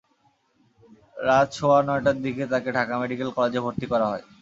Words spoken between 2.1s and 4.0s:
দিকে তাঁকে ঢাকা মেডিকেল কলেজে ভর্তি